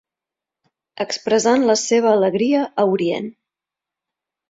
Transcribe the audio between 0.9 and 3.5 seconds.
Expressant la seva alegria a Orient.